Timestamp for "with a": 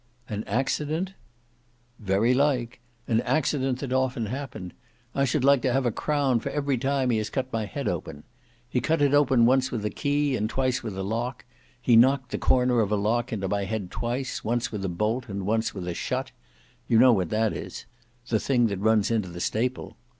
9.71-9.91, 10.81-11.03, 14.71-14.89, 15.75-15.93